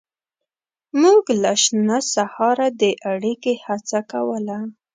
موږ 1.01 1.23
له 1.43 1.53
شنه 1.63 1.97
سهاره 2.13 2.67
د 2.81 2.83
اړیکې 3.11 3.53
هڅه 3.65 3.99
کوله. 4.11 4.57